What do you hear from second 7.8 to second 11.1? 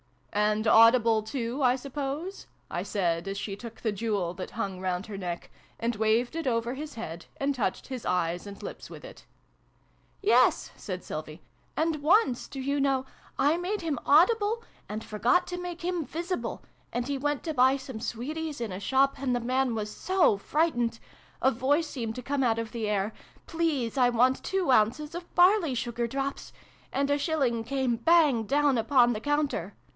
his eyes and lips with it." Yes," said